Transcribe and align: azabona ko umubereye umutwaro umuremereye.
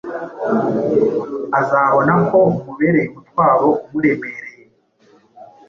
azabona 1.59 2.13
ko 2.29 2.37
umubereye 2.49 3.07
umutwaro 3.09 3.67
umuremereye. 3.85 4.61